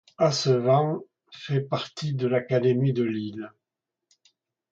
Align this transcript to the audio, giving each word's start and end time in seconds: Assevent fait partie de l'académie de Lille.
Assevent 0.17 1.03
fait 1.29 1.61
partie 1.61 2.15
de 2.15 2.25
l'académie 2.25 2.91
de 2.91 3.03
Lille. 3.03 3.51